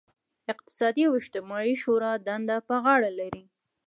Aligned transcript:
اقتصادي 0.53 1.03
او 1.07 1.13
اجتماعي 1.21 1.73
شورا 1.81 2.11
دنده 2.25 2.57
پر 2.67 2.77
غاړه 2.83 3.11
لري. 3.19 3.43